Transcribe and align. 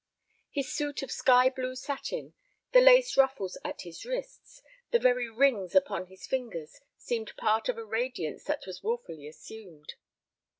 His 0.49 0.73
suit 0.73 1.03
of 1.03 1.11
sky 1.11 1.51
blue 1.51 1.75
satin, 1.75 2.33
the 2.71 2.81
lace 2.81 3.15
ruffles 3.15 3.59
at 3.63 3.81
his 3.81 4.03
wrists, 4.03 4.63
the 4.89 4.97
very 4.97 5.29
rings 5.29 5.75
upon 5.75 6.07
his 6.07 6.25
fingers, 6.25 6.81
seemed 6.97 7.37
part 7.37 7.69
of 7.69 7.77
a 7.77 7.85
radiance 7.85 8.43
that 8.45 8.65
was 8.65 8.81
wilfully 8.81 9.27
assumed. 9.27 9.93